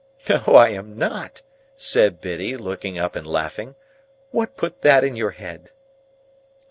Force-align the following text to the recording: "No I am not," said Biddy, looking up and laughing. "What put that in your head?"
"No 0.27 0.41
I 0.55 0.69
am 0.69 0.97
not," 0.97 1.43
said 1.75 2.21
Biddy, 2.21 2.57
looking 2.57 2.97
up 2.97 3.15
and 3.15 3.27
laughing. 3.27 3.75
"What 4.31 4.57
put 4.57 4.81
that 4.81 5.03
in 5.03 5.15
your 5.15 5.29
head?" 5.29 5.69